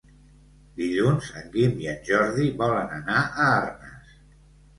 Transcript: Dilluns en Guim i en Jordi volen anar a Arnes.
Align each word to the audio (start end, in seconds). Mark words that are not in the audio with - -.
Dilluns 0.77 1.27
en 1.41 1.51
Guim 1.57 1.75
i 1.83 1.89
en 1.91 1.99
Jordi 2.07 2.49
volen 2.63 2.97
anar 2.97 3.19
a 3.27 3.53
Arnes. 3.61 4.19